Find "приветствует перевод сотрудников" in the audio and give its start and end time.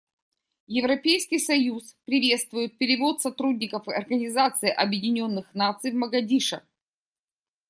2.05-3.87